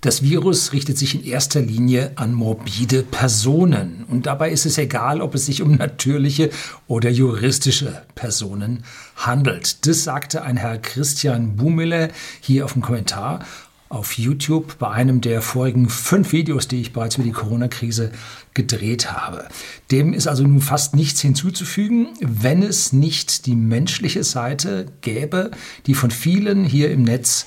[0.00, 4.06] Das Virus richtet sich in erster Linie an morbide Personen.
[4.08, 6.48] Und dabei ist es egal, ob es sich um natürliche
[6.86, 8.84] oder juristische Personen
[9.16, 9.86] handelt.
[9.86, 12.08] Das sagte ein Herr Christian Bumille
[12.40, 13.44] hier auf dem Kommentar
[13.90, 18.12] auf YouTube bei einem der vorigen fünf Videos, die ich bereits über die Corona-Krise
[18.54, 19.48] gedreht habe.
[19.90, 25.50] Dem ist also nun fast nichts hinzuzufügen, wenn es nicht die menschliche Seite gäbe,
[25.86, 27.46] die von vielen hier im Netz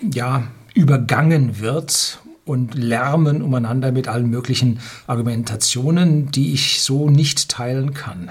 [0.00, 0.44] ja
[0.76, 8.30] übergangen wird und lärmen umeinander mit allen möglichen Argumentationen, die ich so nicht teilen kann.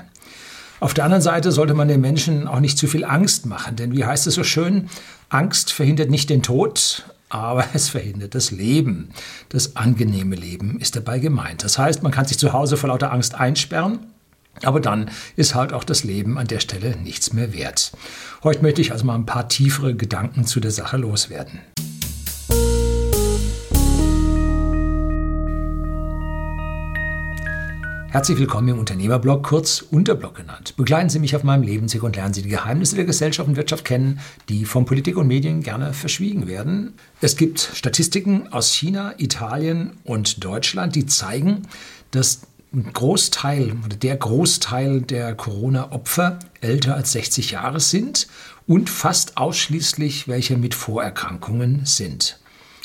[0.80, 3.94] Auf der anderen Seite sollte man den Menschen auch nicht zu viel Angst machen, denn
[3.94, 4.90] wie heißt es so schön,
[5.30, 9.10] Angst verhindert nicht den Tod, aber es verhindert das Leben.
[9.50, 11.64] Das angenehme Leben ist dabei gemeint.
[11.64, 14.00] Das heißt, man kann sich zu Hause vor lauter Angst einsperren,
[14.62, 17.92] aber dann ist halt auch das Leben an der Stelle nichts mehr wert.
[18.44, 21.60] Heute möchte ich also mal ein paar tiefere Gedanken zu der Sache loswerden.
[28.16, 30.74] Herzlich willkommen im Unternehmerblog, kurz Unterblog genannt.
[30.78, 33.84] Begleiten Sie mich auf meinem Lebensweg und lernen Sie die Geheimnisse der Gesellschaft und Wirtschaft
[33.84, 36.94] kennen, die von Politik und Medien gerne verschwiegen werden.
[37.20, 41.64] Es gibt Statistiken aus China, Italien und Deutschland, die zeigen,
[42.12, 42.44] dass
[42.74, 48.30] ein Großteil oder der Großteil der Corona-Opfer älter als 60 Jahre sind
[48.66, 52.40] und fast ausschließlich welche mit Vorerkrankungen sind.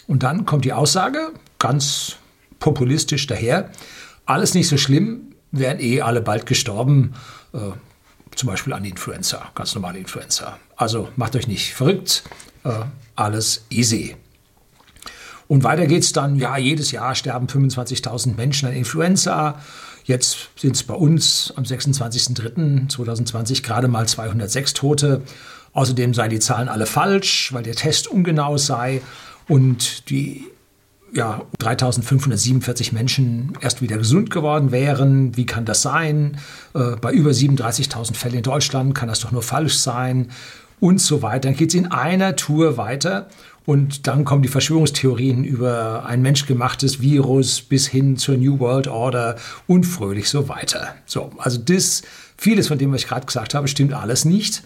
[0.09, 2.17] Und dann kommt die Aussage, ganz
[2.59, 3.71] populistisch daher,
[4.27, 7.15] alles nicht so schlimm, wären eh alle bald gestorben.
[7.53, 7.73] Äh,
[8.37, 10.59] zum Beispiel an Influenza, ganz normale Influenza.
[10.77, 12.23] Also macht euch nicht verrückt,
[12.65, 12.71] äh,
[13.17, 14.17] alles easy.
[15.49, 19.61] Und weiter geht es dann, ja, jedes Jahr sterben 25.000 Menschen an Influenza.
[20.05, 25.23] Jetzt sind es bei uns am 26.03.2020 gerade mal 206 Tote.
[25.73, 29.03] Außerdem seien die Zahlen alle falsch, weil der Test ungenau sei
[29.49, 30.47] und die
[31.13, 35.37] ja, 3547 Menschen erst wieder gesund geworden wären.
[35.37, 36.39] Wie kann das sein?
[36.75, 40.31] Äh, bei über 37.000 Fällen in Deutschland kann das doch nur falsch sein
[40.79, 41.49] und so weiter.
[41.49, 43.29] Dann geht es in einer Tour weiter
[43.67, 49.37] und dann kommen die Verschwörungstheorien über ein menschgemachtes Virus bis hin zur New World Order
[49.67, 50.95] und fröhlich so weiter.
[51.07, 52.03] So, also das,
[52.37, 54.63] vieles von dem, was ich gerade gesagt habe, stimmt alles nicht,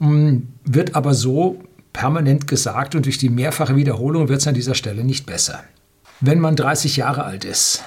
[0.00, 4.74] mm, wird aber so permanent gesagt und durch die mehrfache Wiederholung wird es an dieser
[4.74, 5.62] Stelle nicht besser.
[6.24, 7.82] Wenn man 30 Jahre alt ist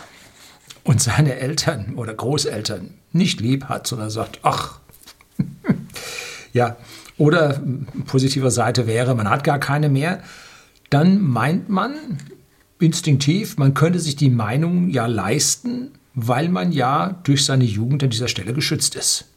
[0.84, 4.82] und seine Eltern oder Großeltern nicht lieb hat, sondern sagt, ach,
[6.54, 6.76] ja,
[7.18, 7.62] oder
[8.08, 10.22] positiver Seite wäre, man hat gar keine mehr,
[10.90, 11.96] dann meint man
[12.78, 18.10] instinktiv, man könnte sich die Meinung ja leisten, weil man ja durch seine Jugend an
[18.10, 19.30] dieser Stelle geschützt ist.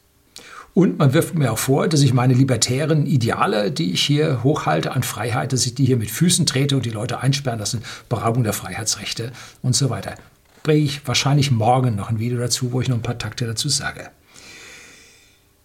[0.78, 4.92] Und man wirft mir auch vor, dass ich meine libertären Ideale, die ich hier hochhalte
[4.92, 8.44] an Freiheit, dass ich die hier mit Füßen trete und die Leute einsperren lassen, Beraubung
[8.44, 10.14] der Freiheitsrechte und so weiter.
[10.62, 13.68] Bringe ich wahrscheinlich morgen noch ein Video dazu, wo ich noch ein paar Takte dazu
[13.68, 14.10] sage.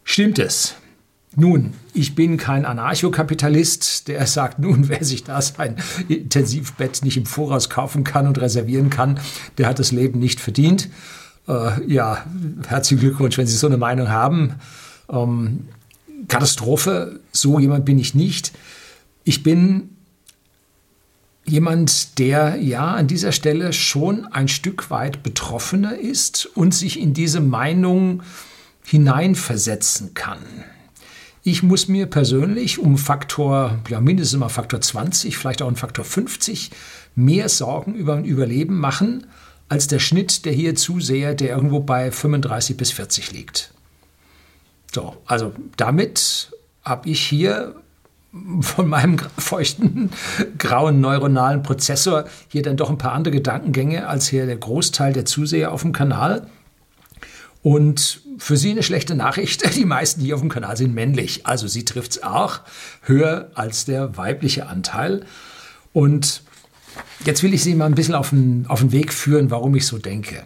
[0.03, 0.73] Stimmt es?
[1.35, 5.75] Nun, ich bin kein Anarchokapitalist, der sagt, nun, wer sich da sein
[6.07, 9.19] Intensivbett nicht im Voraus kaufen kann und reservieren kann,
[9.59, 10.89] der hat das Leben nicht verdient.
[11.47, 12.25] Äh, ja,
[12.67, 14.55] herzlichen Glückwunsch, wenn Sie so eine Meinung haben.
[15.09, 15.67] Ähm,
[16.27, 18.53] Katastrophe, so jemand bin ich nicht.
[19.23, 19.89] Ich bin
[21.45, 27.13] jemand, der ja an dieser Stelle schon ein Stück weit betroffener ist und sich in
[27.13, 28.23] diese Meinung
[28.85, 30.39] hineinversetzen kann.
[31.45, 36.05] Ich muss mir persönlich um Faktor, ja mindestens mal Faktor 20, vielleicht auch um Faktor
[36.05, 36.71] 50
[37.15, 39.27] mehr Sorgen über ein Überleben machen,
[39.67, 43.72] als der Schnitt der hier Zuseher, der irgendwo bei 35 bis 40 liegt.
[44.93, 46.51] So, also damit
[46.83, 47.75] habe ich hier
[48.61, 50.09] von meinem feuchten,
[50.57, 55.25] grauen neuronalen Prozessor hier dann doch ein paar andere Gedankengänge als hier der Großteil der
[55.25, 56.47] Zuseher auf dem Kanal.
[57.61, 61.45] Und für Sie eine schlechte Nachricht, die meisten hier auf dem Kanal sind männlich.
[61.45, 62.61] Also sie trifft es auch
[63.01, 65.25] höher als der weibliche Anteil.
[65.93, 66.41] Und
[67.25, 69.85] jetzt will ich Sie mal ein bisschen auf den, auf den Weg führen, warum ich
[69.85, 70.43] so denke.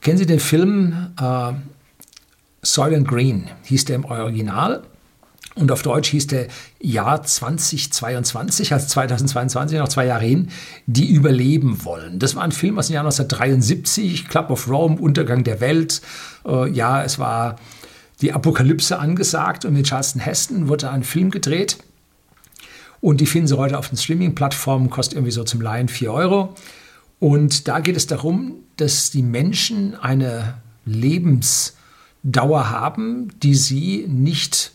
[0.00, 1.52] Kennen Sie den Film äh,
[2.62, 4.82] Soylent Green hieß der im Original.
[5.54, 6.46] Und auf Deutsch hieß der
[6.80, 10.48] Jahr 2022, also 2022, noch zwei Jahre hin,
[10.86, 12.18] die überleben wollen.
[12.18, 16.00] Das war ein Film aus dem Jahr 1973, Club of Rome, Untergang der Welt.
[16.46, 17.56] Äh, ja, es war
[18.22, 21.76] die Apokalypse angesagt und mit Charleston Heston wurde ein Film gedreht.
[23.02, 26.54] Und die finden Sie heute auf den Streaming-Plattformen, kostet irgendwie so zum Laien 4 Euro.
[27.18, 30.54] Und da geht es darum, dass die Menschen eine
[30.86, 31.74] Lebens-
[32.22, 34.72] Dauer haben, die sie nicht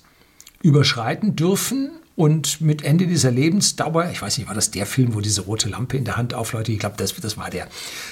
[0.62, 5.22] überschreiten dürfen Und mit Ende dieser Lebensdauer, ich weiß nicht, war das der Film, wo
[5.22, 6.74] diese rote Lampe in der Hand aufleuchtet?
[6.74, 7.68] Ich glaube, das, das war der.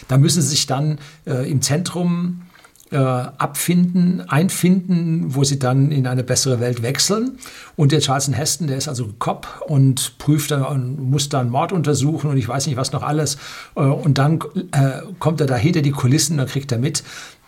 [0.08, 2.44] Da müssen sie sich dann äh, im Zentrum
[2.92, 7.40] äh, abfinden, einfinden, wo sie dann in eine bessere Welt wechseln.
[7.76, 11.72] Und der Charleston Heston, der ist also Cop und prüft dann und muss dann Mord
[11.72, 13.40] untersuchen und ich weiß nicht was noch alles.
[13.76, 14.40] Äh, und dann
[14.72, 17.04] äh, kommt er da hinter die Kulissen und kriegt er mit,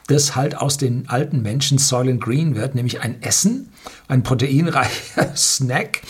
[0.07, 3.69] dass halt aus den alten Menschen Soylent Green wird, nämlich ein Essen,
[4.07, 6.01] ein proteinreicher Snack,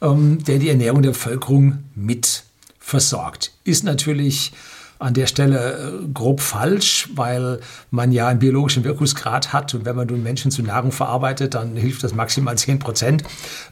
[0.00, 2.44] ähm, der die Ernährung der Bevölkerung mit
[2.78, 3.52] versorgt.
[3.64, 4.52] Ist natürlich
[4.98, 7.60] an der Stelle äh, grob falsch, weil
[7.90, 11.76] man ja einen biologischen Wirkungsgrad hat und wenn man nun Menschen zu Nahrung verarbeitet, dann
[11.76, 13.22] hilft das maximal 10 Prozent.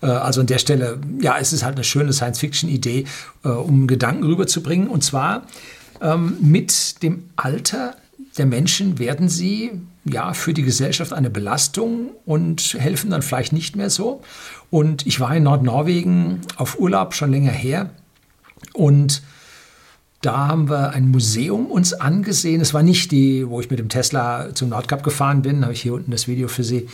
[0.02, 3.06] Äh, also an der Stelle, ja, es ist halt eine schöne Science-Fiction-Idee,
[3.44, 5.42] äh, um Gedanken rüberzubringen und zwar
[6.00, 7.96] ähm, mit dem Alter
[8.38, 9.70] der Menschen werden sie
[10.04, 14.20] ja für die Gesellschaft eine Belastung und helfen dann vielleicht nicht mehr so.
[14.70, 17.90] Und ich war in Nordnorwegen auf Urlaub schon länger her
[18.72, 19.22] und
[20.22, 22.60] da haben wir ein Museum uns angesehen.
[22.60, 25.82] Es war nicht die, wo ich mit dem Tesla zum Nordkap gefahren bin, habe ich
[25.82, 26.88] hier unten das Video für Sie.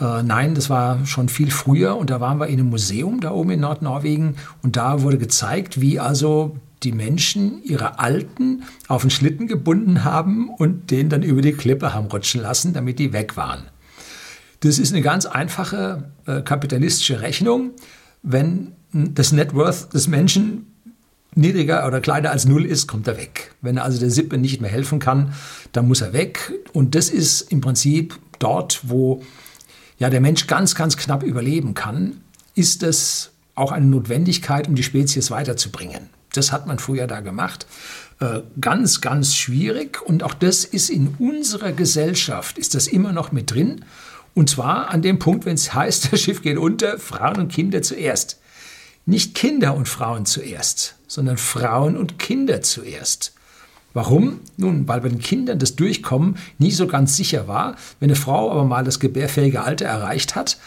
[0.00, 3.30] Äh, nein, das war schon viel früher und da waren wir in einem Museum da
[3.32, 9.10] oben in Nordnorwegen und da wurde gezeigt, wie also die Menschen ihre Alten auf den
[9.10, 13.36] Schlitten gebunden haben und den dann über die Klippe haben rutschen lassen, damit die weg
[13.36, 13.64] waren.
[14.60, 17.72] Das ist eine ganz einfache äh, kapitalistische Rechnung.
[18.22, 20.66] Wenn das Net Worth des Menschen
[21.34, 23.54] niedriger oder kleiner als null ist, kommt er weg.
[23.60, 25.34] Wenn er also der Sippe nicht mehr helfen kann,
[25.72, 26.52] dann muss er weg.
[26.72, 29.22] Und das ist im Prinzip dort, wo
[29.98, 32.20] ja der Mensch ganz, ganz knapp überleben kann,
[32.54, 36.08] ist es auch eine Notwendigkeit, um die Spezies weiterzubringen.
[36.36, 37.66] Das hat man früher da gemacht.
[38.20, 40.00] Äh, ganz, ganz schwierig.
[40.02, 43.84] Und auch das ist in unserer Gesellschaft, ist das immer noch mit drin.
[44.34, 47.82] Und zwar an dem Punkt, wenn es heißt, das Schiff geht unter, Frauen und Kinder
[47.82, 48.40] zuerst.
[49.04, 53.34] Nicht Kinder und Frauen zuerst, sondern Frauen und Kinder zuerst.
[53.94, 54.40] Warum?
[54.56, 57.76] Nun, weil bei den Kindern das Durchkommen nie so ganz sicher war.
[57.98, 60.58] Wenn eine Frau aber mal das gebärfähige Alter erreicht hat,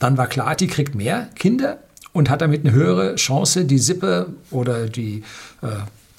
[0.00, 1.78] dann war klar, die kriegt mehr Kinder
[2.12, 5.22] und hat damit eine höhere Chance, die Sippe oder die
[5.62, 5.68] äh,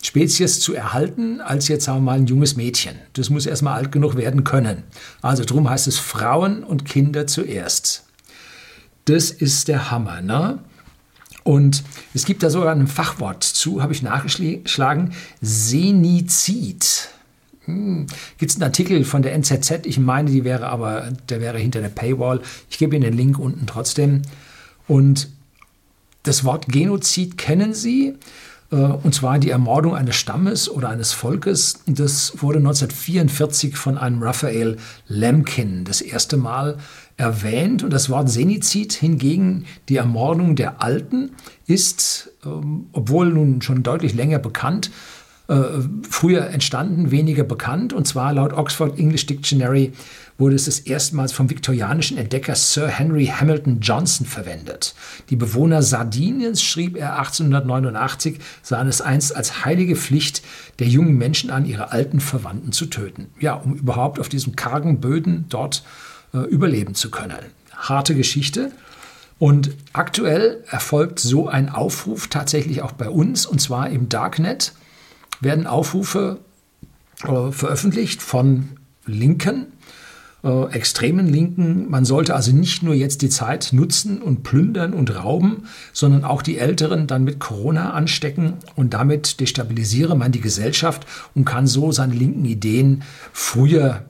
[0.01, 2.95] Spezies zu erhalten, als jetzt sagen wir mal ein junges Mädchen.
[3.13, 4.83] Das muss erstmal alt genug werden können.
[5.21, 8.03] Also darum heißt es Frauen und Kinder zuerst.
[9.05, 10.59] Das ist der Hammer, ne?
[11.43, 17.09] Und es gibt da sogar ein Fachwort zu, habe ich nachgeschlagen, Senizid.
[17.65, 18.07] Hm.
[18.37, 21.81] Gibt es einen Artikel von der NZZ, ich meine, die wäre aber, der wäre hinter
[21.81, 22.41] der Paywall.
[22.69, 24.21] Ich gebe Ihnen den Link unten trotzdem.
[24.87, 25.29] Und
[26.23, 28.15] das Wort Genozid kennen Sie,
[28.71, 31.81] äh, und zwar die Ermordung eines Stammes oder eines Volkes.
[31.85, 34.77] Das wurde 1944 von einem Raphael
[35.07, 36.77] Lemkin das erste Mal
[37.17, 37.83] erwähnt.
[37.83, 41.31] Und das Wort Senizid hingegen, die Ermordung der Alten,
[41.67, 44.89] ist, ähm, obwohl nun schon deutlich länger bekannt,
[45.47, 45.55] äh,
[46.09, 47.93] früher entstanden, weniger bekannt.
[47.93, 49.91] Und zwar laut Oxford English Dictionary
[50.43, 54.93] wurde es erstmals vom viktorianischen Entdecker Sir Henry Hamilton Johnson verwendet.
[55.29, 60.41] Die Bewohner Sardiniens, schrieb er 1889, sahen es einst als heilige Pflicht
[60.79, 63.27] der jungen Menschen an, ihre alten Verwandten zu töten.
[63.39, 65.85] Ja, um überhaupt auf diesen kargen Böden dort
[66.33, 67.39] äh, überleben zu können.
[67.73, 68.73] Harte Geschichte.
[69.39, 74.73] Und aktuell erfolgt so ein Aufruf tatsächlich auch bei uns, und zwar im Darknet
[75.39, 76.39] werden Aufrufe
[77.23, 78.71] äh, veröffentlicht von
[79.05, 79.67] Linken,
[80.43, 81.89] äh, extremen Linken.
[81.89, 86.41] Man sollte also nicht nur jetzt die Zeit nutzen und plündern und rauben, sondern auch
[86.41, 91.91] die Älteren dann mit Corona anstecken und damit destabilisiere man die Gesellschaft und kann so
[91.91, 94.05] seine linken Ideen früher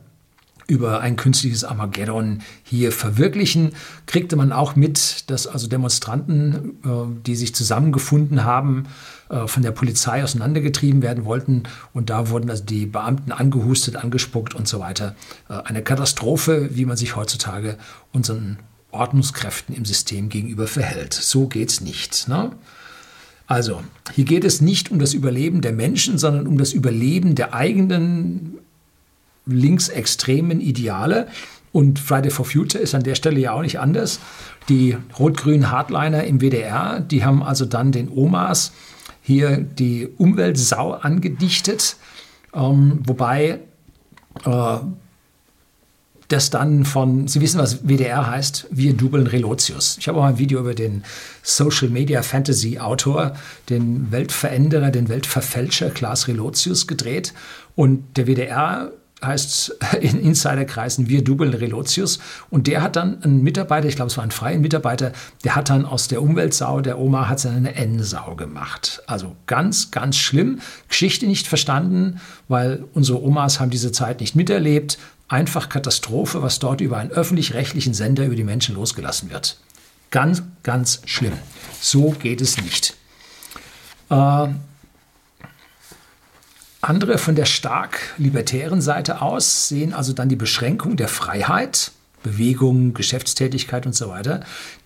[0.68, 3.74] über ein künstliches Armageddon hier verwirklichen,
[4.06, 8.86] kriegte man auch mit, dass also Demonstranten, äh, die sich zusammengefunden haben,
[9.30, 11.64] äh, von der Polizei auseinandergetrieben werden wollten.
[11.94, 15.16] Und da wurden also die Beamten angehustet, angespuckt und so weiter.
[15.50, 17.78] Äh, eine Katastrophe, wie man sich heutzutage
[18.12, 18.60] unseren
[18.92, 21.14] Ordnungskräften im System gegenüber verhält.
[21.14, 22.28] So geht's nicht.
[22.28, 22.52] Ne?
[23.48, 27.54] Also, hier geht es nicht um das Überleben der Menschen, sondern um das Überleben der
[27.54, 28.60] eigenen
[29.46, 31.28] linksextremen Ideale.
[31.72, 34.20] Und Friday for Future ist an der Stelle ja auch nicht anders.
[34.70, 38.72] Die rot-grünen Hardliner im WDR, die haben also dann den Omas
[39.22, 41.96] hier die Umweltsau angedichtet,
[42.54, 43.60] ähm, wobei
[44.46, 44.78] äh,
[46.28, 49.98] das dann von, Sie wissen, was WDR heißt, wir dubeln Relotius.
[50.00, 51.04] Ich habe auch ein Video über den
[51.42, 53.36] Social Media Fantasy Autor,
[53.70, 57.34] den Weltveränderer, den Weltverfälscher Klaas Relotius gedreht
[57.76, 58.92] und der WDR
[59.26, 62.20] heißt in Insiderkreisen Wir Dubel Relotius.
[62.50, 65.12] Und der hat dann einen Mitarbeiter, ich glaube, es war ein freier Mitarbeiter,
[65.44, 69.02] der hat dann aus der Umweltsau der Oma hat eine N-Sau gemacht.
[69.08, 70.60] Also ganz, ganz schlimm.
[70.88, 74.98] Geschichte nicht verstanden, weil unsere Omas haben diese Zeit nicht miterlebt.
[75.28, 79.58] Einfach Katastrophe, was dort über einen öffentlich-rechtlichen Sender über die Menschen losgelassen wird.
[80.12, 81.34] Ganz, ganz schlimm.
[81.82, 82.96] So geht es nicht.
[84.10, 84.48] Äh,
[86.84, 91.92] andere von der stark libertären Seite aus sehen also dann die Beschränkung der Freiheit,
[92.24, 94.42] Bewegung, Geschäftstätigkeit und so weiter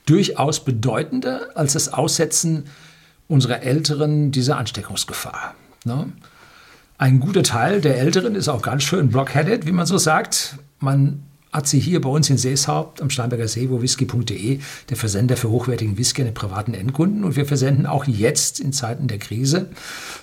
[0.06, 2.66] durchaus bedeutender als das Aussetzen
[3.28, 5.54] unserer Älteren dieser Ansteckungsgefahr.
[5.84, 6.12] Ne?
[6.98, 10.56] Ein guter Teil der Älteren ist auch ganz schön blockheaded, wie man so sagt.
[10.80, 15.38] Man hat sie hier bei uns in Seeshaupt am Steinberger See, wo whisky.de, der Versender
[15.38, 17.24] für hochwertigen Whisky an den privaten Endkunden.
[17.24, 19.70] Und wir versenden auch jetzt in Zeiten der Krise.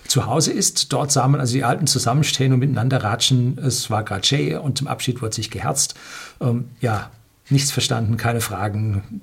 [0.07, 3.59] Zu Hause ist, dort sah man also die Alten zusammenstehen und miteinander ratschen.
[3.59, 5.95] Es war gerade schä und zum Abschied wurde sich geherzt.
[6.41, 7.11] Ähm, ja,
[7.49, 9.23] nichts verstanden, keine Fragen.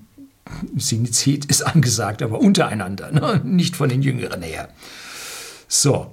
[0.75, 3.41] Sinizid ist angesagt, aber untereinander, ne?
[3.43, 4.70] nicht von den Jüngeren her.
[5.67, 6.12] So,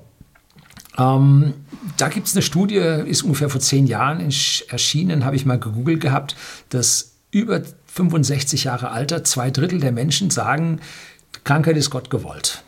[0.98, 1.54] ähm,
[1.96, 6.00] da gibt es eine Studie, ist ungefähr vor zehn Jahren erschienen, habe ich mal gegoogelt
[6.00, 6.36] gehabt,
[6.70, 10.80] dass über 65 Jahre Alter zwei Drittel der Menschen sagen,
[11.44, 12.62] Krankheit ist Gott gewollt.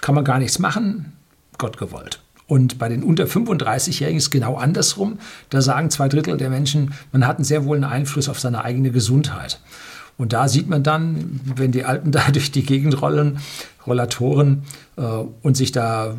[0.00, 1.12] Kann man gar nichts machen,
[1.58, 2.20] Gott gewollt.
[2.46, 5.18] Und bei den unter 35-Jährigen ist es genau andersrum.
[5.50, 8.64] Da sagen zwei Drittel der Menschen, man hat einen sehr wohl einen Einfluss auf seine
[8.64, 9.60] eigene Gesundheit.
[10.16, 13.40] Und da sieht man dann, wenn die Alten da durch die Gegend rollen,
[13.86, 14.62] Rollatoren
[14.96, 16.14] äh, und sich da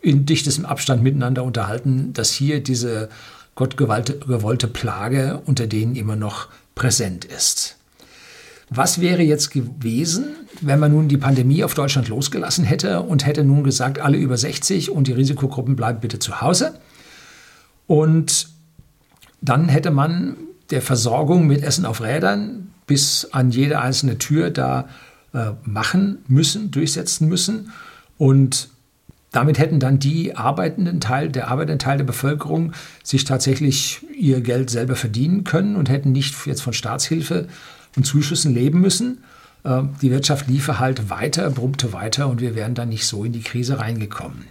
[0.00, 3.08] in dichtestem Abstand miteinander unterhalten, dass hier diese
[3.54, 7.76] gottgewollte Plage unter denen immer noch präsent ist.
[8.70, 13.42] Was wäre jetzt gewesen, wenn man nun die Pandemie auf Deutschland losgelassen hätte und hätte
[13.42, 16.78] nun gesagt, alle über 60 und die Risikogruppen bleiben bitte zu Hause?
[17.88, 18.48] Und
[19.40, 20.36] dann hätte man
[20.70, 24.88] der Versorgung mit Essen auf Rädern bis an jede einzelne Tür da
[25.32, 27.72] äh, machen müssen, durchsetzen müssen.
[28.18, 28.68] Und
[29.30, 32.72] damit hätten dann die arbeitenden Teil, der arbeitende Teil der Bevölkerung
[33.04, 37.46] sich tatsächlich ihr Geld selber verdienen können und hätten nicht jetzt von Staatshilfe
[37.96, 39.18] und Zuschüssen leben müssen.
[39.64, 43.32] Ähm, die Wirtschaft liefe halt weiter, brummte weiter und wir wären dann nicht so in
[43.32, 44.46] die Krise reingekommen.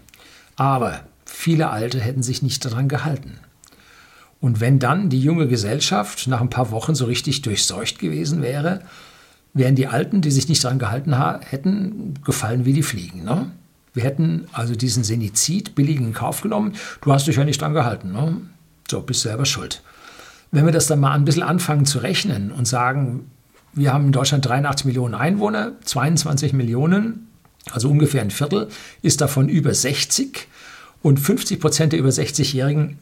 [0.56, 3.40] Aber viele Alte hätten sich nicht daran gehalten.
[4.42, 8.82] Und wenn dann die junge Gesellschaft nach ein paar Wochen so richtig durchseucht gewesen wäre,
[9.54, 13.26] wären die Alten, die sich nicht daran gehalten hätten, gefallen wie die Fliegen.
[13.26, 13.52] Ne?
[13.94, 16.74] Wir hätten also diesen Senizid billig in Kauf genommen.
[17.02, 18.12] Du hast dich ja nicht dran gehalten.
[18.12, 18.38] Ne?
[18.90, 19.82] So, bist selber schuld.
[20.52, 23.30] Wenn wir das dann mal ein bisschen anfangen zu rechnen und sagen,
[23.74, 27.28] wir haben in Deutschland 83 Millionen Einwohner, 22 Millionen,
[27.72, 28.70] also ungefähr ein Viertel,
[29.02, 30.48] ist davon über 60
[31.02, 32.98] und 50 Prozent der über 60-Jährigen,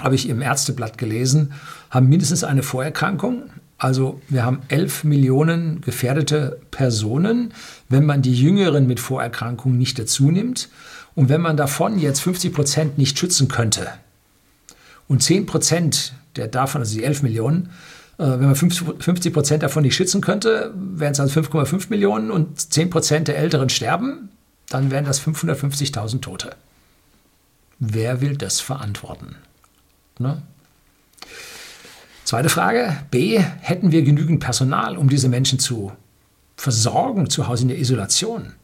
[0.00, 1.52] habe ich im Ärzteblatt gelesen,
[1.90, 3.50] haben mindestens eine Vorerkrankung.
[3.82, 7.52] Also wir haben 11 Millionen gefährdete Personen,
[7.88, 10.68] wenn man die Jüngeren mit Vorerkrankungen nicht dazu nimmt.
[11.16, 13.88] Und wenn man davon jetzt 50 Prozent nicht schützen könnte
[15.08, 17.70] und 10 Prozent der davon, also die 11 Millionen,
[18.18, 22.60] äh, wenn man 50 Prozent davon nicht schützen könnte, wären es also 5,5 Millionen und
[22.60, 24.28] 10 Prozent der Älteren sterben,
[24.68, 26.54] dann wären das 550.000 Tote.
[27.80, 29.34] Wer will das verantworten?
[30.20, 30.40] Ne?
[32.32, 32.96] Zweite Frage.
[33.10, 33.38] B.
[33.38, 35.92] Hätten wir genügend Personal, um diese Menschen zu
[36.56, 38.54] versorgen zu Hause in der Isolation?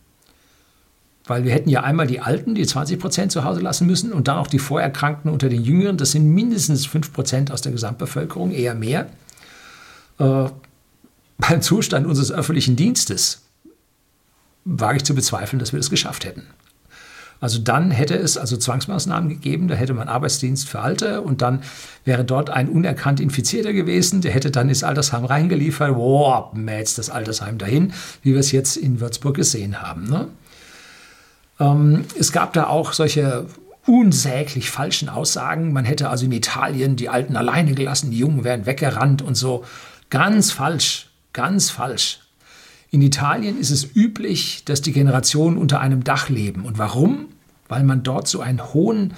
[1.26, 4.26] Weil wir hätten ja einmal die Alten, die 20 Prozent zu Hause lassen müssen, und
[4.26, 5.98] dann auch die Vorerkrankten unter den Jüngeren.
[5.98, 9.10] Das sind mindestens 5 Prozent aus der Gesamtbevölkerung, eher mehr.
[10.18, 10.46] Äh,
[11.37, 13.42] beim Zustand unseres öffentlichen Dienstes
[14.64, 16.46] wage ich zu bezweifeln, dass wir das geschafft hätten.
[17.40, 21.62] Also dann hätte es also Zwangsmaßnahmen gegeben, da hätte man Arbeitsdienst für Alte und dann
[22.04, 27.11] wäre dort ein unerkannt Infizierter gewesen, der hätte dann ins Altersheim reingeliefert, boah, mäht das
[27.11, 27.92] Altersheim dahin,
[28.23, 30.09] wie wir es jetzt in Würzburg gesehen haben.
[30.09, 30.28] Ne?
[31.61, 33.47] Ähm, es gab da auch solche
[33.87, 35.73] unsäglich falschen Aussagen.
[35.73, 39.64] Man hätte also in Italien die Alten alleine gelassen, die Jungen wären weggerannt und so.
[40.11, 42.21] Ganz falsch, ganz falsch.
[42.90, 46.64] In Italien ist es üblich, dass die Generationen unter einem Dach leben.
[46.64, 47.26] Und warum?
[47.68, 49.14] Weil man dort so einen hohen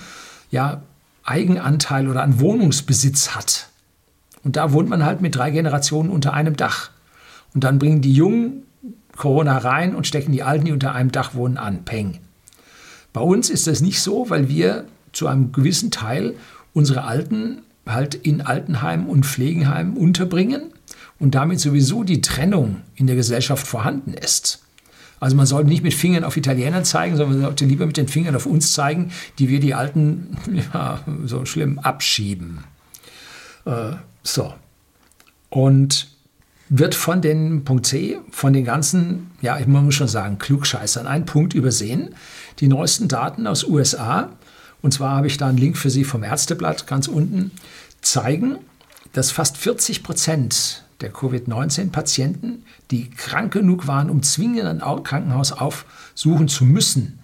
[0.51, 0.83] ja,
[1.23, 3.69] Eigenanteil oder an Wohnungsbesitz hat.
[4.43, 6.91] Und da wohnt man halt mit drei Generationen unter einem Dach.
[7.55, 8.65] Und dann bringen die Jungen
[9.17, 11.85] Corona rein und stecken die Alten, die unter einem Dach wohnen, an.
[11.85, 12.19] Peng.
[13.13, 16.35] Bei uns ist das nicht so, weil wir zu einem gewissen Teil
[16.73, 20.73] unsere Alten halt in Altenheimen und Pflegenheimen unterbringen
[21.21, 24.65] und damit sowieso die Trennung in der Gesellschaft vorhanden ist.
[25.21, 28.09] Also man sollte nicht mit Fingern auf Italiener zeigen, sondern man sollte lieber mit den
[28.09, 30.39] Fingern auf uns zeigen, die wir die Alten
[30.75, 32.65] ja, so schlimm abschieben.
[33.67, 34.55] Äh, so.
[35.51, 36.09] Und
[36.71, 41.27] wird von den Punkt C, von den ganzen, ja, ich muss schon sagen, Klugscheißern, ein
[41.27, 42.15] Punkt übersehen.
[42.61, 44.31] Die neuesten Daten aus USA,
[44.81, 47.51] und zwar habe ich da einen Link für Sie vom Ärzteblatt ganz unten,
[48.01, 48.57] zeigen,
[49.13, 56.49] dass fast 40 Prozent der Covid-19-Patienten, die krank genug waren, um zwingend ein Krankenhaus aufsuchen
[56.49, 57.19] zu müssen,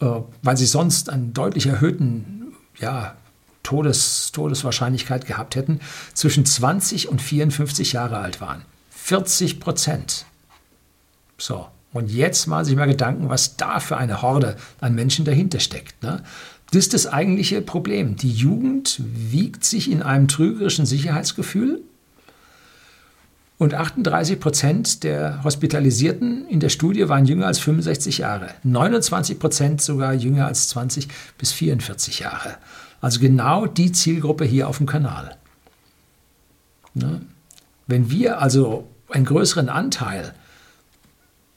[0.00, 0.06] äh,
[0.42, 3.16] weil sie sonst einen deutlich erhöhten ja,
[3.62, 5.80] Todes, Todeswahrscheinlichkeit gehabt hätten,
[6.14, 8.62] zwischen 20 und 54 Jahre alt waren.
[8.90, 10.26] 40 Prozent.
[11.38, 15.60] So, und jetzt mal sich mal Gedanken, was da für eine Horde an Menschen dahinter
[15.60, 16.02] steckt.
[16.02, 16.22] Ne?
[16.70, 18.16] Das ist das eigentliche Problem.
[18.16, 21.82] Die Jugend wiegt sich in einem trügerischen Sicherheitsgefühl
[23.58, 28.50] und 38 Prozent der Hospitalisierten in der Studie waren jünger als 65 Jahre.
[28.62, 32.56] 29 Prozent sogar jünger als 20 bis 44 Jahre.
[33.00, 35.36] Also genau die Zielgruppe hier auf dem Kanal.
[36.94, 37.20] Ne?
[37.88, 40.34] Wenn wir also einen größeren Anteil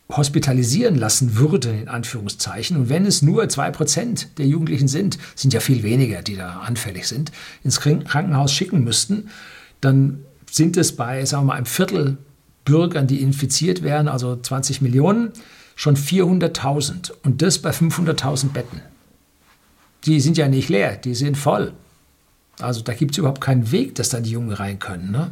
[0.09, 5.53] hospitalisieren lassen würden, in Anführungszeichen, und wenn es nur zwei Prozent der Jugendlichen sind, sind
[5.53, 7.31] ja viel weniger, die da anfällig sind,
[7.63, 9.29] ins Krankenhaus schicken müssten,
[9.81, 12.17] dann sind es bei, sagen wir mal, einem Viertel
[12.65, 15.31] Bürgern, die infiziert wären, also 20 Millionen,
[15.75, 18.81] schon 400.000 und das bei 500.000 Betten.
[20.05, 21.73] Die sind ja nicht leer, die sind voll.
[22.59, 25.11] Also da gibt es überhaupt keinen Weg, dass dann die Jungen rein können.
[25.11, 25.31] Ne?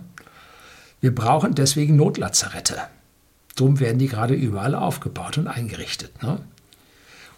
[1.01, 2.77] Wir brauchen deswegen Notlazarette.
[3.55, 6.23] Drum werden die gerade überall aufgebaut und eingerichtet.
[6.23, 6.39] Ne?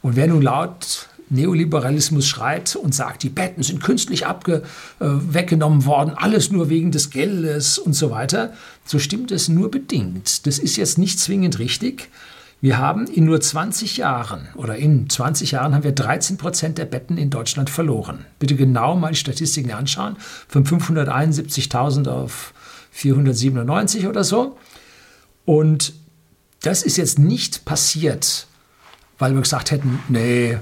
[0.01, 4.63] Und wer nun laut Neoliberalismus schreit und sagt, die Betten sind künstlich abge,
[4.99, 8.53] äh, weggenommen worden, alles nur wegen des Geldes und so weiter,
[8.85, 10.45] so stimmt es nur bedingt.
[10.45, 12.09] Das ist jetzt nicht zwingend richtig.
[12.61, 16.85] Wir haben in nur 20 Jahren oder in 20 Jahren haben wir 13 Prozent der
[16.85, 18.25] Betten in Deutschland verloren.
[18.37, 20.15] Bitte genau mal die Statistiken anschauen.
[20.47, 22.53] Von 571.000 auf
[22.91, 24.57] 497 oder so.
[25.45, 25.93] Und
[26.61, 28.45] das ist jetzt nicht passiert,
[29.17, 30.59] weil wir gesagt hätten, nee,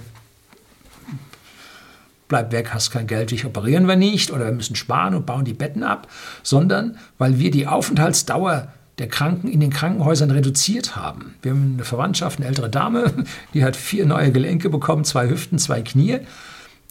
[2.30, 5.44] bleib weg, hast kein Geld, dich operieren wir nicht oder wir müssen sparen und bauen
[5.44, 6.08] die Betten ab,
[6.44, 11.36] sondern weil wir die Aufenthaltsdauer der Kranken in den Krankenhäusern reduziert haben.
[11.42, 13.12] Wir haben eine Verwandtschaft, eine ältere Dame,
[13.54, 16.20] die hat vier neue Gelenke bekommen, zwei Hüften, zwei Knie.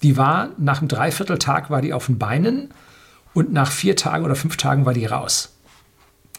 [0.03, 2.69] Die war nach einem Dreivierteltag war die auf den Beinen
[3.33, 5.55] und nach vier Tagen oder fünf Tagen war die raus.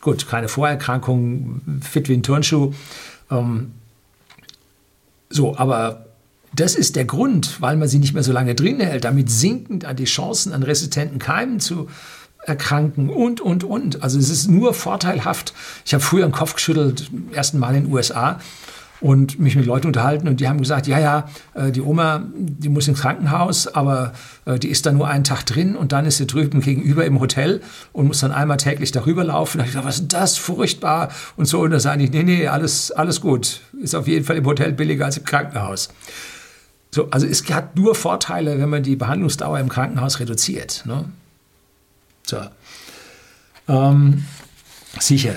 [0.01, 2.73] Gut, keine Vorerkrankung, fit wie ein Turnschuh.
[3.29, 3.73] Ähm,
[5.29, 6.05] so, aber
[6.53, 9.05] das ist der Grund, weil man sie nicht mehr so lange drin hält.
[9.05, 11.88] Damit sinken die Chancen, an resistenten Keimen zu
[12.45, 14.01] erkranken und, und, und.
[14.01, 15.53] Also es ist nur vorteilhaft.
[15.85, 18.39] Ich habe früher den Kopf geschüttelt, ersten Mal in den USA
[19.01, 22.69] und mich mit Leuten unterhalten und die haben gesagt, ja, ja, äh, die Oma, die
[22.69, 24.13] muss ins Krankenhaus, aber
[24.45, 27.19] äh, die ist da nur einen Tag drin und dann ist sie drüben gegenüber im
[27.19, 27.62] Hotel
[27.93, 29.59] und muss dann einmal täglich darüber laufen.
[29.59, 31.62] Da habe ich gesagt, was ist das, furchtbar und so.
[31.62, 33.62] Und da sage ich, nee, nee, alles, alles gut.
[33.81, 35.89] Ist auf jeden Fall im Hotel billiger als im Krankenhaus.
[36.91, 40.84] So, also es hat nur Vorteile, wenn man die Behandlungsdauer im Krankenhaus reduziert.
[40.86, 41.06] Ne?
[42.23, 42.41] So.
[43.67, 44.25] Ähm,
[44.99, 45.36] sicher.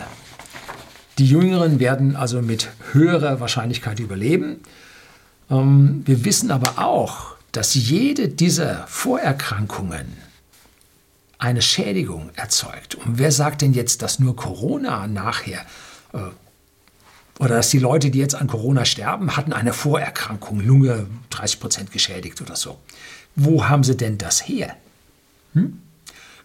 [1.18, 4.60] Die Jüngeren werden also mit höherer Wahrscheinlichkeit überleben.
[5.50, 10.16] Ähm, wir wissen aber auch, dass jede dieser Vorerkrankungen
[11.38, 12.94] eine Schädigung erzeugt.
[12.94, 15.60] Und wer sagt denn jetzt, dass nur Corona nachher
[16.14, 16.18] äh,
[17.38, 21.92] oder dass die Leute, die jetzt an Corona sterben, hatten eine Vorerkrankung, Lunge 30 Prozent
[21.92, 22.78] geschädigt oder so.
[23.34, 24.76] Wo haben sie denn das her?
[25.54, 25.78] Hm?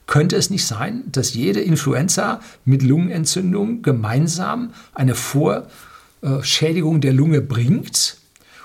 [0.06, 8.18] Könnte es nicht sein, dass jede Influenza mit Lungenentzündung gemeinsam eine Vorschädigung der Lunge bringt?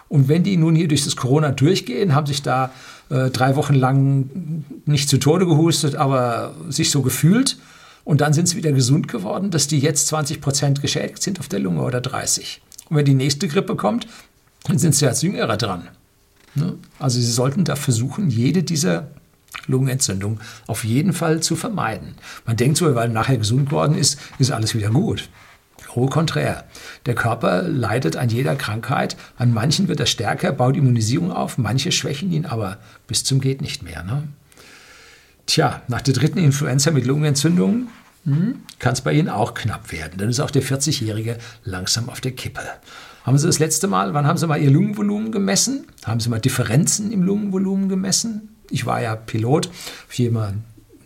[0.08, 2.70] Und wenn die nun hier durch das Corona durchgehen, haben sich da
[3.08, 7.58] äh, drei Wochen lang nicht zu Tode gehustet, aber sich so gefühlt
[8.04, 11.48] und dann sind sie wieder gesund geworden, dass die jetzt 20 Prozent geschädigt sind auf
[11.48, 12.60] der Lunge oder 30.
[12.88, 14.06] Und wenn die nächste Grippe kommt,
[14.64, 15.88] dann sind sie als Jüngere dran.
[16.54, 16.74] Ne?
[16.98, 19.08] Also sie sollten da versuchen, jede dieser
[19.66, 22.14] Lungenentzündungen auf jeden Fall zu vermeiden.
[22.46, 25.28] Man denkt so, weil nachher gesund geworden ist, ist alles wieder gut.
[25.94, 26.64] Au contraire.
[27.06, 29.16] Der Körper leidet an jeder Krankheit.
[29.36, 33.60] An manchen wird er stärker, baut Immunisierung auf, manche schwächen ihn aber bis zum geht
[33.60, 34.02] nicht mehr.
[34.02, 34.24] Ne?
[35.52, 37.88] Tja, nach der dritten Influenza mit Lungenentzündung
[38.24, 40.14] hm, kann es bei Ihnen auch knapp werden.
[40.16, 42.62] Dann ist auch der 40-Jährige langsam auf der Kippe.
[43.24, 45.86] Haben Sie das letzte Mal, wann haben Sie mal Ihr Lungenvolumen gemessen?
[46.06, 48.56] Haben Sie mal Differenzen im Lungenvolumen gemessen?
[48.70, 49.76] Ich war ja Pilot, habe
[50.08, 50.54] hier mal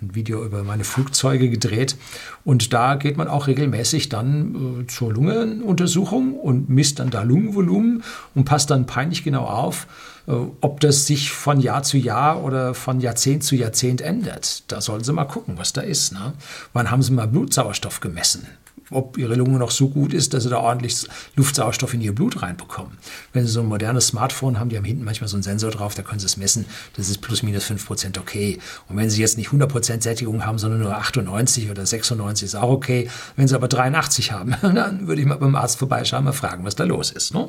[0.03, 1.97] ein Video über meine Flugzeuge gedreht.
[2.45, 8.03] Und da geht man auch regelmäßig dann äh, zur Lungenuntersuchung und misst dann da Lungenvolumen
[8.35, 9.87] und passt dann peinlich genau auf,
[10.27, 14.71] äh, ob das sich von Jahr zu Jahr oder von Jahrzehnt zu Jahrzehnt ändert.
[14.71, 16.13] Da sollen Sie mal gucken, was da ist.
[16.13, 16.33] Ne?
[16.73, 18.47] Wann haben Sie mal Blutsauerstoff gemessen?
[18.91, 22.43] Ob ihre Lunge noch so gut ist, dass sie da ordentlich Luftsauerstoff in ihr Blut
[22.43, 22.93] reinbekommen.
[23.33, 25.95] Wenn sie so ein modernes Smartphone haben, die haben hinten manchmal so einen Sensor drauf,
[25.95, 28.59] da können sie es messen, das ist plus minus 5% okay.
[28.89, 32.71] Und wenn sie jetzt nicht 100% Sättigung haben, sondern nur 98 oder 96 ist auch
[32.71, 33.11] okay.
[33.35, 36.77] Wenn sie aber 83 haben, dann würde ich mal beim Arzt vorbeischauen, mal fragen, was
[36.77, 37.35] da los ist.
[37.35, 37.49] Ne?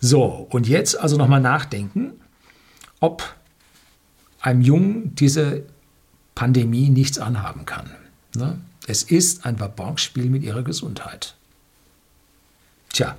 [0.00, 2.12] So, und jetzt also nochmal nachdenken,
[3.00, 3.22] ob
[4.40, 5.64] einem Jungen diese
[6.34, 7.90] Pandemie nichts anhaben kann.
[8.36, 8.58] Ne?
[8.88, 11.34] Es ist ein Verborgspiel mit ihrer Gesundheit.
[12.90, 13.18] Tja,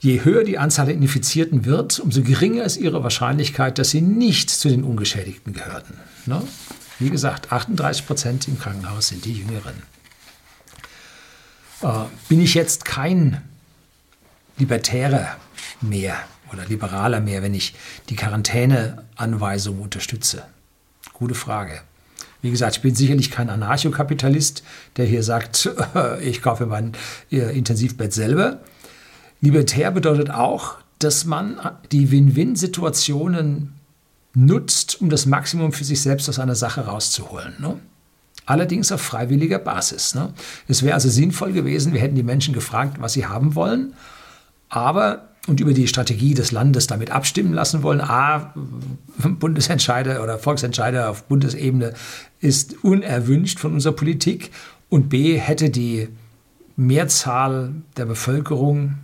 [0.00, 4.48] je höher die Anzahl der Infizierten wird, umso geringer ist ihre Wahrscheinlichkeit, dass sie nicht
[4.48, 5.98] zu den Ungeschädigten gehörten.
[6.24, 6.42] Ne?
[6.98, 9.82] Wie gesagt, 38 Prozent im Krankenhaus sind die Jüngeren.
[11.82, 13.42] Äh, bin ich jetzt kein
[14.56, 15.36] Libertärer
[15.82, 16.16] mehr
[16.50, 17.74] oder Liberaler mehr, wenn ich
[18.08, 20.46] die Quarantäneanweisung unterstütze?
[21.12, 21.82] Gute Frage.
[22.42, 24.62] Wie gesagt, ich bin sicherlich kein Anarchokapitalist,
[24.96, 25.70] der hier sagt,
[26.22, 26.92] ich kaufe mein
[27.30, 28.60] Intensivbett selber.
[29.40, 31.58] Libertär bedeutet auch, dass man
[31.92, 33.74] die Win-Win-Situationen
[34.34, 37.54] nutzt, um das Maximum für sich selbst aus einer Sache rauszuholen.
[37.58, 37.80] Ne?
[38.46, 40.14] Allerdings auf freiwilliger Basis.
[40.14, 40.32] Ne?
[40.68, 43.94] Es wäre also sinnvoll gewesen, wir hätten die Menschen gefragt, was sie haben wollen,
[44.68, 48.00] aber und über die Strategie des Landes damit abstimmen lassen wollen.
[48.00, 48.54] A,
[49.18, 51.94] Bundesentscheider oder Volksentscheider auf Bundesebene
[52.40, 54.50] ist unerwünscht von unserer Politik.
[54.88, 56.08] Und B, hätte die
[56.76, 58.98] Mehrzahl der Bevölkerung,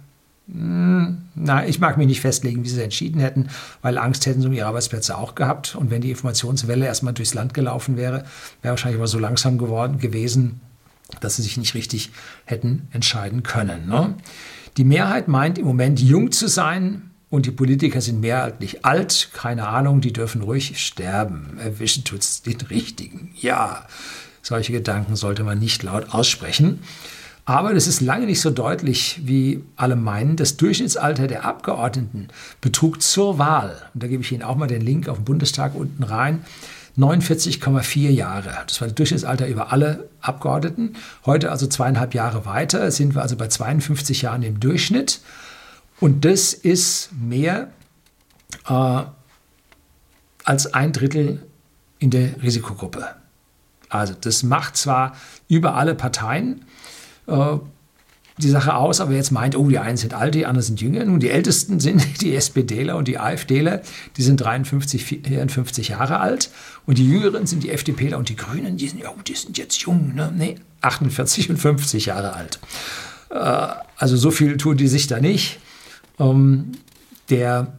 [0.51, 3.49] hm, na, ich mag mich nicht festlegen, wie sie entschieden hätten,
[3.83, 5.75] weil Angst hätten sie um ihre Arbeitsplätze auch gehabt.
[5.75, 8.25] Und wenn die Informationswelle erstmal durchs Land gelaufen wäre,
[8.63, 10.61] wäre wahrscheinlich aber so langsam geworden gewesen,
[11.21, 12.11] dass sie sich nicht richtig
[12.45, 13.89] hätten entscheiden können.
[13.89, 14.15] Ne?
[14.77, 19.31] Die Mehrheit meint im Moment jung zu sein und die Politiker sind mehrheitlich alt.
[19.33, 21.57] Keine Ahnung, die dürfen ruhig sterben.
[21.59, 23.31] Erwischen tut es den Richtigen.
[23.41, 23.87] Ja,
[24.43, 26.81] solche Gedanken sollte man nicht laut aussprechen.
[27.47, 30.37] Aber das ist lange nicht so deutlich, wie alle meinen.
[30.37, 32.29] Das Durchschnittsalter der Abgeordneten
[32.61, 35.75] betrug zur Wahl, und da gebe ich Ihnen auch mal den Link auf den Bundestag
[35.75, 36.45] unten rein,
[36.99, 38.65] 49,4 Jahre.
[38.67, 40.95] Das war das Durchschnittsalter über alle Abgeordneten.
[41.27, 45.21] Heute also zweieinhalb Jahre weiter sind wir also bei 52 Jahren im Durchschnitt.
[46.01, 47.69] Und das ist mehr
[48.69, 49.03] äh,
[50.45, 51.43] als ein Drittel
[51.99, 53.07] in der Risikogruppe.
[53.89, 55.17] Also das macht zwar
[55.49, 56.65] über alle Parteien
[57.27, 57.57] äh,
[58.39, 61.05] die Sache aus, aber jetzt meint, oh, die einen sind alt, die anderen sind jünger.
[61.05, 63.83] Nun, die Ältesten sind die SPDler und die AfDler,
[64.17, 66.51] die sind 53, 54 Jahre alt.
[66.85, 69.81] Und die Jüngeren sind die FDPler und die Grünen, die sind, oh, die sind jetzt
[69.81, 70.33] jung, ne?
[70.37, 72.59] Nee, 48 und 50 Jahre alt.
[73.31, 75.59] Äh, also so viel tun die sich da nicht.
[76.19, 76.73] Ähm,
[77.31, 77.79] der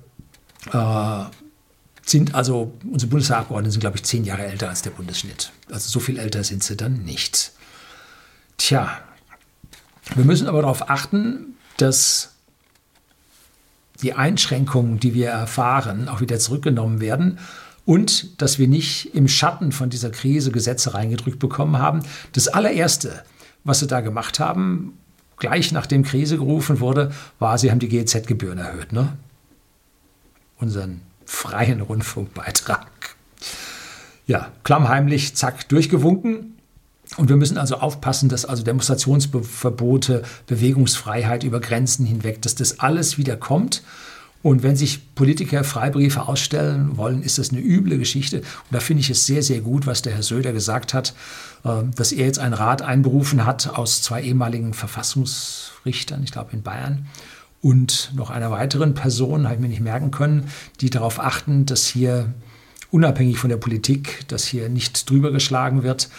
[0.74, 1.24] äh,
[2.04, 5.52] sind also, unsere Bundestagsabgeordneten sind, glaube ich, zehn Jahre älter als der Bundesschnitt.
[5.70, 7.52] Also so viel älter sind sie dann nicht.
[8.58, 9.00] Tja,
[10.18, 12.34] wir müssen aber darauf achten, dass
[14.02, 17.40] die Einschränkungen, die wir erfahren, auch wieder zurückgenommen werden
[17.86, 22.02] und dass wir nicht im Schatten von dieser Krise Gesetze reingedrückt bekommen haben.
[22.34, 23.24] Das allererste,
[23.64, 24.98] was sie da gemacht haben,
[25.38, 28.92] gleich nachdem Krise gerufen wurde, war, sie haben die GEZ-Gebühren erhöht.
[28.92, 29.18] Ne?
[30.58, 33.16] Unseren freien Rundfunkbeitrag.
[34.26, 36.57] Ja, klammheimlich, zack, durchgewunken.
[37.18, 43.18] Und wir müssen also aufpassen, dass also Demonstrationsverbote, Bewegungsfreiheit über Grenzen hinweg, dass das alles
[43.18, 43.82] wieder kommt.
[44.44, 48.38] Und wenn sich Politiker Freibriefe ausstellen wollen, ist das eine üble Geschichte.
[48.38, 51.16] Und da finde ich es sehr, sehr gut, was der Herr Söder gesagt hat,
[51.64, 56.62] äh, dass er jetzt einen Rat einberufen hat aus zwei ehemaligen Verfassungsrichtern, ich glaube in
[56.62, 57.08] Bayern,
[57.62, 60.50] und noch einer weiteren Person, habe ich mir nicht merken können,
[60.80, 62.32] die darauf achten, dass hier
[62.92, 66.10] unabhängig von der Politik, dass hier nicht drüber geschlagen wird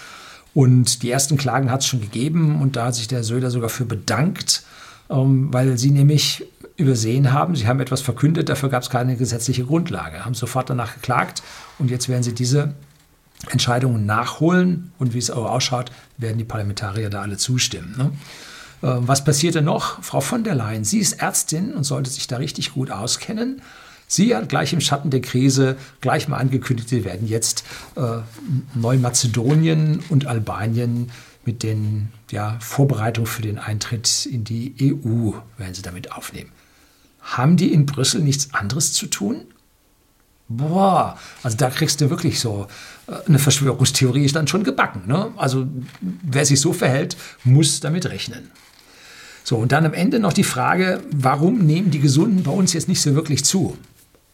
[0.59, 3.69] und die ersten Klagen hat es schon gegeben und da hat sich der Söder sogar
[3.69, 4.65] für bedankt,
[5.09, 6.45] ähm, weil sie nämlich
[6.77, 10.95] übersehen haben, sie haben etwas verkündet, dafür gab es keine gesetzliche Grundlage, haben sofort danach
[10.95, 11.45] geklagt
[11.79, 12.75] und jetzt werden sie diese
[13.51, 17.95] Entscheidungen nachholen und wie es auch ausschaut, werden die Parlamentarier da alle zustimmen.
[17.97, 18.11] Ne?
[18.83, 20.03] Äh, was passiert denn noch?
[20.03, 23.63] Frau von der Leyen, sie ist Ärztin und sollte sich da richtig gut auskennen.
[24.09, 28.19] Sie hat gleich im Schatten der Krise gleich mal angekündigt, sie werden jetzt äh,
[28.75, 31.11] Neumazedonien und Albanien
[31.45, 36.51] mit den ja, Vorbereitungen für den Eintritt in die EU werden sie damit aufnehmen.
[37.23, 39.47] Haben die in Brüssel nichts anderes zu tun?
[40.49, 42.67] boah, also da kriegst du wirklich so
[43.07, 45.03] äh, eine Verschwörungstheorie ist dann schon gebacken.
[45.07, 45.31] Ne?
[45.37, 45.67] Also
[46.01, 48.51] wer sich so verhält, muss damit rechnen.
[49.45, 52.89] So, und dann am Ende noch die Frage, warum nehmen die Gesunden bei uns jetzt
[52.89, 53.79] nicht so wirklich zu?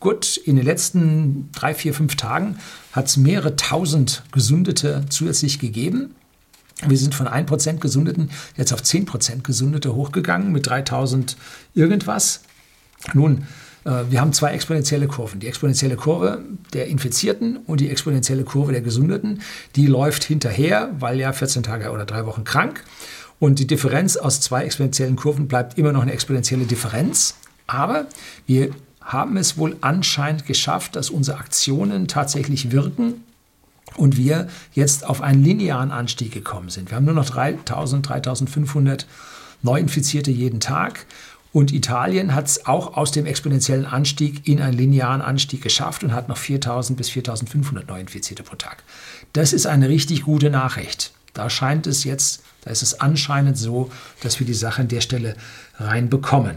[0.05, 2.59] Gut, in den letzten drei, vier, fünf Tagen
[2.93, 6.15] hat es mehrere tausend Gesundete zusätzlich gegeben.
[6.87, 11.39] Wir sind von 1% Gesundeten jetzt auf 10% Gesundete hochgegangen mit 3000
[11.75, 12.43] irgendwas.
[13.15, 13.47] Nun,
[13.87, 15.41] äh, wir haben zwei exponentielle Kurven.
[15.41, 19.41] Die exponentielle Kurve der Infizierten und die exponentielle Kurve der Gesundeten.
[19.75, 22.85] Die läuft hinterher, weil ja 14 Tage oder drei Wochen krank.
[23.39, 27.37] Und die Differenz aus zwei exponentiellen Kurven bleibt immer noch eine exponentielle Differenz.
[27.67, 28.07] Aber
[28.47, 28.69] wir
[29.05, 33.23] haben es wohl anscheinend geschafft, dass unsere Aktionen tatsächlich wirken
[33.97, 36.91] und wir jetzt auf einen linearen Anstieg gekommen sind.
[36.91, 39.07] Wir haben nur noch 3000, 3500
[39.63, 41.07] Neuinfizierte jeden Tag
[41.55, 46.13] und Italien hat es auch aus dem exponentiellen Anstieg in einen linearen Anstieg geschafft und
[46.13, 48.83] hat noch 4000 bis 4500 Neuinfizierte pro Tag.
[49.35, 51.13] Das ist eine richtig gute Nachricht.
[51.33, 53.91] Da scheint es jetzt, da ist es anscheinend so,
[54.21, 55.37] dass wir die Sache an der Stelle
[55.79, 56.57] reinbekommen.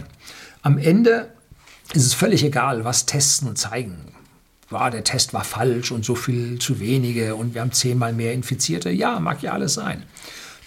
[0.64, 1.30] Am Ende
[1.94, 3.98] ist es völlig egal, was testen und zeigen.
[4.70, 8.34] War der Test war falsch und so viel zu wenige und wir haben zehnmal mehr
[8.34, 8.90] Infizierte.
[8.90, 10.04] Ja, mag ja alles sein.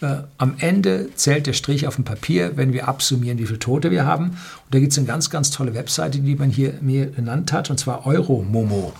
[0.00, 3.90] Äh, am Ende zählt der Strich auf dem Papier, wenn wir absummieren, wie viele Tote
[3.90, 4.30] wir haben.
[4.30, 7.68] Und da gibt es eine ganz, ganz tolle Webseite, die man hier mir genannt hat,
[7.68, 8.94] und zwar Euromomo,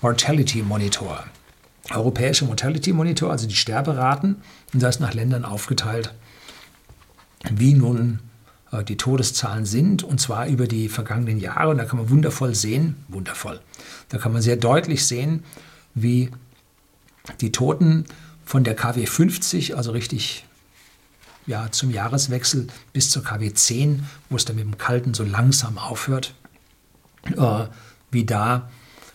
[0.00, 1.24] Mortality Monitor.
[1.90, 4.36] Europäische Mortality Monitor, also die Sterberaten,
[4.72, 6.14] und das ist nach Ländern aufgeteilt,
[7.50, 8.20] wie nun
[8.86, 11.70] die Todeszahlen sind, und zwar über die vergangenen Jahre.
[11.70, 13.60] Und da kann man wundervoll sehen, wundervoll,
[14.08, 15.44] da kann man sehr deutlich sehen,
[15.94, 16.30] wie
[17.40, 18.04] die Toten
[18.44, 20.44] von der KW 50, also richtig
[21.46, 25.78] ja, zum Jahreswechsel bis zur KW 10, wo es dann mit dem Kalten so langsam
[25.78, 26.34] aufhört,
[27.36, 27.64] äh,
[28.10, 28.70] wie da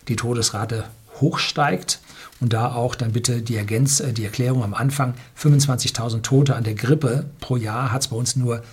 [0.07, 0.85] die Todesrate
[1.19, 1.99] hochsteigt
[2.41, 6.63] und da auch dann bitte die, Ergänz äh, die Erklärung am Anfang, 25.000 Tote an
[6.63, 8.63] der Grippe pro Jahr hat es bei uns nur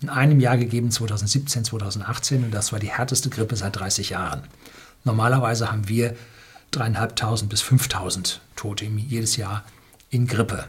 [0.00, 4.42] in einem Jahr gegeben, 2017, 2018 und das war die härteste Grippe seit 30 Jahren.
[5.04, 6.14] Normalerweise haben wir
[6.72, 9.64] 3.500 bis 5.000 Tote jedes Jahr
[10.10, 10.66] in Grippe.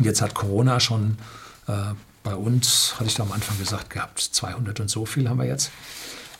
[0.00, 1.18] Jetzt hat Corona schon
[1.68, 1.72] äh,
[2.22, 5.46] bei uns, hatte ich da am Anfang gesagt gehabt, 200 und so viel haben wir
[5.46, 5.70] jetzt.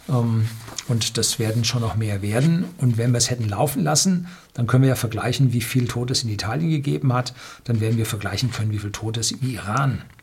[0.09, 0.49] Ähm,
[0.89, 2.65] und das werden schon noch mehr werden.
[2.79, 6.13] Und wenn wir es hätten laufen lassen, dann können wir ja vergleichen, wie viel Tote
[6.13, 7.35] es in Italien gegeben hat.
[7.65, 10.20] Dann werden wir vergleichen können, wie viel Tote es im Iran gegeben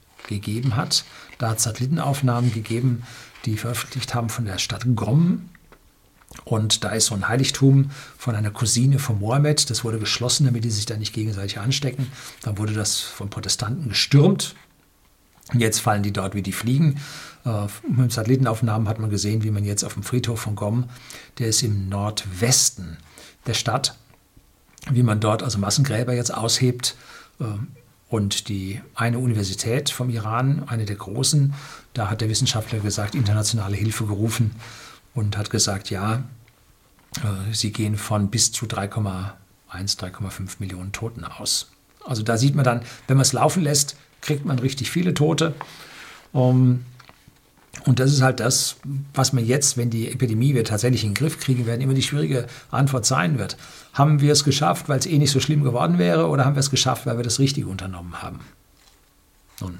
[0.75, 1.05] hat.
[1.37, 3.03] Da hat es Satellitenaufnahmen gegeben,
[3.45, 5.49] die veröffentlicht haben von der Stadt Gom
[6.43, 9.69] und da ist so ein Heiligtum von einer Cousine von Mohammed.
[9.69, 12.11] Das wurde geschlossen, damit die sich da nicht gegenseitig anstecken.
[12.41, 14.55] Dann wurde das von Protestanten gestürmt.
[15.53, 16.99] Jetzt fallen die dort wie die Fliegen.
[17.45, 20.89] Äh, mit Satellitenaufnahmen hat man gesehen, wie man jetzt auf dem Friedhof von Gom,
[21.39, 22.97] der ist im Nordwesten
[23.45, 23.95] der Stadt,
[24.89, 26.95] wie man dort also Massengräber jetzt aushebt.
[28.09, 31.53] Und die eine Universität vom Iran, eine der großen,
[31.93, 34.55] da hat der Wissenschaftler gesagt, internationale Hilfe gerufen
[35.13, 36.23] und hat gesagt, ja,
[37.17, 39.33] äh, sie gehen von bis zu 3,1,
[39.73, 41.69] 3,5 Millionen Toten aus.
[42.05, 45.53] Also da sieht man dann, wenn man es laufen lässt, kriegt man richtig viele Tote.
[46.31, 46.85] Um,
[47.87, 48.75] und das ist halt das,
[49.13, 52.03] was man jetzt, wenn die Epidemie wir tatsächlich in den Griff kriegen werden, immer die
[52.03, 53.55] schwierige Antwort sein wird.
[53.93, 56.59] Haben wir es geschafft, weil es eh nicht so schlimm geworden wäre, oder haben wir
[56.59, 58.41] es geschafft, weil wir das Richtige unternommen haben?
[59.61, 59.79] Nun,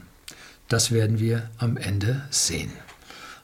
[0.69, 2.71] das werden wir am Ende sehen.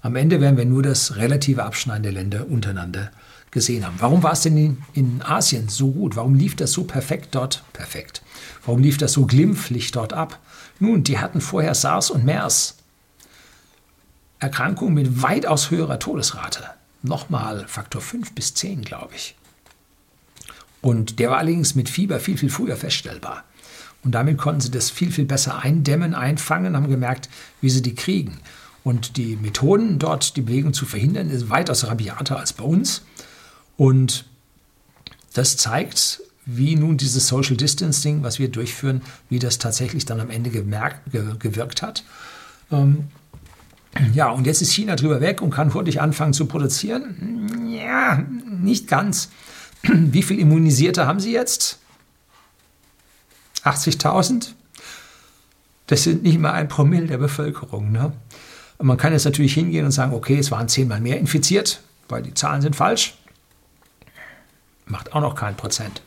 [0.02, 3.12] Am Ende werden wir nur das relative Abschneiden der Länder untereinander
[3.52, 3.98] gesehen haben.
[4.00, 6.16] Warum war es denn in, in, Asien so gut?
[6.16, 7.64] Warum lief das so perfekt dort?
[7.74, 8.22] Perfekt.
[8.66, 10.40] Warum lief das so glimpflich dort ab?
[10.80, 12.78] Nun, die hatten vorher SARS und MERS.
[14.44, 16.66] Erkrankungen mit weitaus höherer Todesrate.
[17.02, 19.36] Nochmal Faktor 5 bis 10, glaube ich.
[20.82, 23.46] Und der war allerdings mit Fieber viel, viel früher feststellbar.
[24.04, 27.30] Und damit konnten sie das viel, viel besser eindämmen, einfangen, haben gemerkt,
[27.62, 28.40] wie sie die kriegen.
[28.84, 33.04] Und die Methoden, dort die Bewegung zu verhindern, ist weitaus rabiater als bei uns.
[33.78, 34.26] Und
[35.34, 40.30] das zeigt, wie nun dieses Social Distancing, was wir durchführen, wie das tatsächlich dann am
[40.30, 42.04] Ende gemerkt, ge, gewirkt hat.
[42.74, 43.08] Ähm,
[44.14, 47.68] ja, und jetzt ist China drüber weg und kann hurtig anfangen zu produzieren.
[47.68, 49.30] Ja, nicht ganz.
[49.84, 51.80] Wie viel Immunisierte haben Sie jetzt?
[53.64, 54.54] 80.000?
[55.88, 57.92] Das sind nicht mal ein Promille der Bevölkerung.
[57.92, 58.14] Ne?
[58.80, 62.34] Man kann jetzt natürlich hingehen und sagen, okay, es waren zehnmal mehr infiziert, weil die
[62.34, 63.18] Zahlen sind falsch.
[64.86, 66.02] Macht auch noch kein Prozent.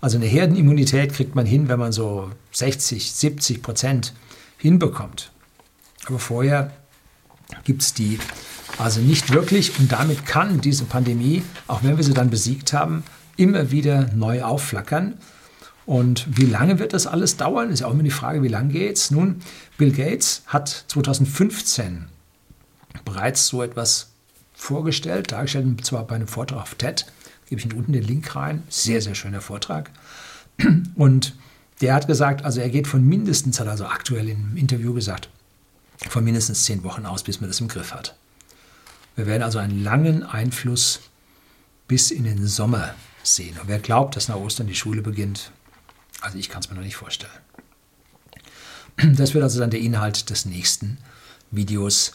[0.00, 4.14] Also eine Herdenimmunität kriegt man hin, wenn man so 60, 70 Prozent
[4.58, 5.30] hinbekommt.
[6.06, 6.72] Aber vorher
[7.64, 8.18] gibt es die
[8.78, 13.04] Also nicht wirklich und damit kann diese Pandemie, auch wenn wir sie dann besiegt haben,
[13.36, 15.14] immer wieder neu aufflackern.
[15.86, 17.70] Und wie lange wird das alles dauern?
[17.70, 19.10] Ist ja auch immer die Frage, wie lange geht's?
[19.10, 19.40] Nun,
[19.76, 22.06] Bill Gates hat 2015
[23.04, 24.08] bereits so etwas
[24.54, 27.06] vorgestellt, dargestellt, und zwar bei einem Vortrag auf TED.
[27.48, 28.62] Gebe ich Ihnen unten den Link rein.
[28.68, 29.90] Sehr, sehr schöner Vortrag.
[30.94, 31.34] Und
[31.80, 35.28] der hat gesagt, also er geht von mindestens, hat also aktuell im Interview gesagt,
[36.08, 38.16] von mindestens zehn Wochen aus, bis man das im Griff hat.
[39.16, 41.00] Wir werden also einen langen Einfluss
[41.86, 43.58] bis in den Sommer sehen.
[43.60, 45.52] Und wer glaubt, dass nach Ostern die Schule beginnt,
[46.20, 47.32] also ich kann es mir noch nicht vorstellen.
[48.96, 50.98] Das wird also dann der Inhalt des nächsten
[51.50, 52.12] Videos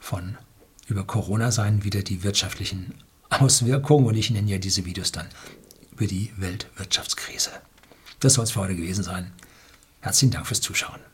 [0.00, 0.38] von
[0.86, 2.94] über Corona sein, wieder die wirtschaftlichen
[3.28, 4.06] Auswirkungen.
[4.06, 5.26] Und ich nenne ja diese Videos dann
[5.92, 7.50] über die Weltwirtschaftskrise.
[8.20, 9.32] Das soll es für heute gewesen sein.
[10.00, 11.11] Herzlichen Dank fürs Zuschauen.